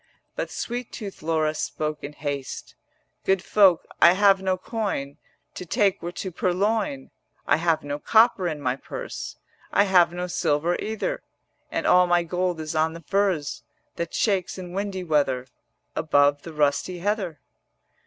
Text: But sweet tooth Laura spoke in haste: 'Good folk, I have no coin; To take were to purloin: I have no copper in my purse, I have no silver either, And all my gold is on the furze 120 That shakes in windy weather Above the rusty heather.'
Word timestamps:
But 0.35 0.49
sweet 0.49 0.91
tooth 0.91 1.21
Laura 1.21 1.53
spoke 1.53 2.03
in 2.03 2.13
haste: 2.13 2.73
'Good 3.23 3.43
folk, 3.43 3.85
I 4.01 4.13
have 4.13 4.41
no 4.41 4.57
coin; 4.57 5.19
To 5.53 5.63
take 5.63 6.01
were 6.01 6.11
to 6.13 6.31
purloin: 6.31 7.11
I 7.45 7.57
have 7.57 7.83
no 7.83 7.99
copper 7.99 8.47
in 8.47 8.59
my 8.61 8.77
purse, 8.77 9.37
I 9.71 9.83
have 9.83 10.11
no 10.11 10.25
silver 10.25 10.75
either, 10.79 11.21
And 11.69 11.85
all 11.85 12.07
my 12.07 12.23
gold 12.23 12.59
is 12.59 12.73
on 12.73 12.93
the 12.93 13.01
furze 13.03 13.61
120 13.97 13.97
That 13.97 14.13
shakes 14.15 14.57
in 14.57 14.73
windy 14.73 15.03
weather 15.03 15.45
Above 15.95 16.41
the 16.41 16.51
rusty 16.53 16.97
heather.' 16.97 17.39